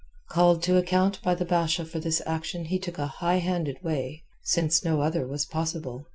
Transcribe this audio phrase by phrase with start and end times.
[0.31, 4.23] Called to account by the Basha for this action he took a high handed way,
[4.41, 6.07] since no other was possible.